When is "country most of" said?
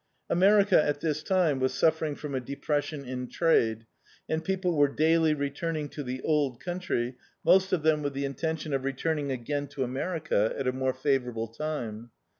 6.59-7.83